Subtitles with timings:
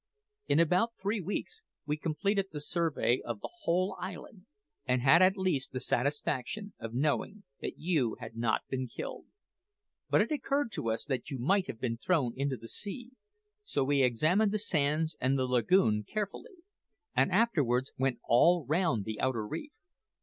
[0.47, 4.47] In about three weeks we completed the survey of the whole island,
[4.87, 9.27] and had at least the satisfaction of knowing that you had not been killed.
[10.09, 13.11] But it occurred to us that you might have been thrown into the sea;
[13.61, 16.55] so we examined the sands and the lagoon carefully,
[17.15, 19.71] and afterwards went all round the outer reef.